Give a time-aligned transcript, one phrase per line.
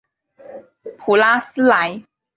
[0.97, 2.01] 普拉斯莱。